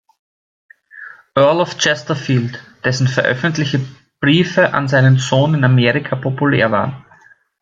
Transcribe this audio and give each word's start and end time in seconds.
Earl 1.35 1.61
of 1.61 1.77
Chesterfield, 1.77 2.57
dessen 2.83 3.07
veröffentlichte 3.07 3.81
Briefe 4.19 4.73
an 4.73 4.87
seinen 4.87 5.19
Sohn 5.19 5.53
in 5.53 5.63
Amerika 5.63 6.15
populär 6.15 6.71
waren. 6.71 7.05